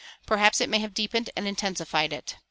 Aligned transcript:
Perhaps 0.25 0.59
it 0.59 0.67
may 0.67 0.79
have 0.79 0.95
deepened 0.95 1.29
and 1.35 1.47
intensified 1.47 2.11
it. 2.11 2.37